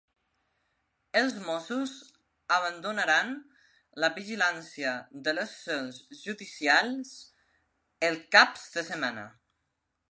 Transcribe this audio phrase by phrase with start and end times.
[1.19, 1.91] Els Mossos
[2.55, 3.29] abandonaran
[4.05, 4.95] la vigilància
[5.29, 7.17] de les seus judicials
[8.11, 9.33] els caps de setmana